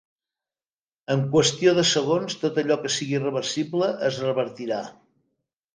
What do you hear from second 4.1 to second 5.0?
es revertirà.